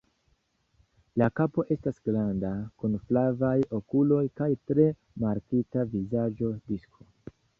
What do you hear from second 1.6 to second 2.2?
estas